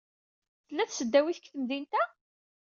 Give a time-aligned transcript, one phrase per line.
[0.65, 2.03] Tella tesdawit deg temdint-a?